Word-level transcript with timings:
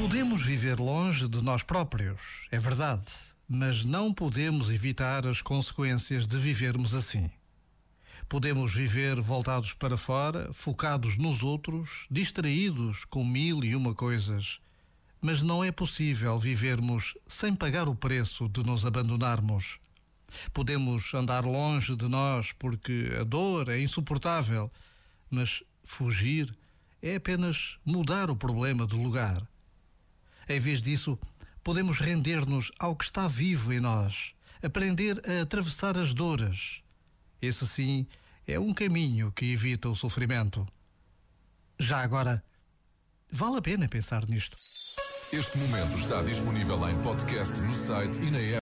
Podemos 0.00 0.40
viver 0.40 0.80
longe 0.80 1.28
de 1.28 1.42
nós 1.42 1.62
próprios, 1.62 2.48
é 2.50 2.58
verdade, 2.58 3.04
mas 3.46 3.84
não 3.84 4.14
podemos 4.14 4.70
evitar 4.70 5.26
as 5.26 5.42
consequências 5.42 6.26
de 6.26 6.38
vivermos 6.38 6.94
assim. 6.94 7.30
Podemos 8.26 8.74
viver 8.74 9.20
voltados 9.20 9.74
para 9.74 9.98
fora, 9.98 10.50
focados 10.54 11.18
nos 11.18 11.42
outros, 11.42 12.06
distraídos 12.10 13.04
com 13.04 13.22
mil 13.22 13.62
e 13.62 13.76
uma 13.76 13.94
coisas, 13.94 14.58
mas 15.20 15.42
não 15.42 15.62
é 15.62 15.70
possível 15.70 16.38
vivermos 16.38 17.14
sem 17.28 17.54
pagar 17.54 17.86
o 17.86 17.94
preço 17.94 18.48
de 18.48 18.64
nos 18.64 18.86
abandonarmos. 18.86 19.78
Podemos 20.54 21.12
andar 21.12 21.44
longe 21.44 21.94
de 21.94 22.08
nós 22.08 22.52
porque 22.52 23.12
a 23.20 23.22
dor 23.22 23.68
é 23.68 23.78
insuportável, 23.78 24.72
mas 25.30 25.62
fugir 25.84 26.56
é 27.02 27.16
apenas 27.16 27.76
mudar 27.84 28.30
o 28.30 28.34
problema 28.36 28.86
de 28.86 28.96
lugar. 28.96 29.46
Em 30.50 30.58
vez 30.58 30.82
disso, 30.82 31.16
podemos 31.62 32.00
render-nos 32.00 32.72
ao 32.76 32.96
que 32.96 33.04
está 33.04 33.28
vivo 33.28 33.72
em 33.72 33.78
nós, 33.78 34.34
aprender 34.60 35.16
a 35.24 35.42
atravessar 35.42 35.96
as 35.96 36.12
dores. 36.12 36.82
Esse 37.40 37.68
sim 37.68 38.04
é 38.48 38.58
um 38.58 38.74
caminho 38.74 39.30
que 39.30 39.52
evita 39.52 39.88
o 39.88 39.94
sofrimento. 39.94 40.66
Já 41.78 42.00
agora, 42.00 42.42
vale 43.30 43.58
a 43.58 43.62
pena 43.62 43.88
pensar 43.88 44.28
nisto. 44.28 44.58
Este 45.32 45.56
momento 45.56 45.96
está 45.96 46.20
disponível 46.20 46.90
em 46.90 47.00
podcast 47.00 47.60
no 47.60 47.72
site 47.72 48.20
e 48.20 48.28
na 48.32 48.40
app. 48.40 48.58